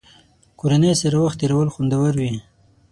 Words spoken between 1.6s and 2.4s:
خوندور وي.